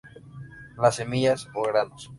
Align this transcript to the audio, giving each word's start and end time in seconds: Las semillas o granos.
Las 0.77 0.95
semillas 0.95 1.47
o 1.53 1.61
granos. 1.61 2.09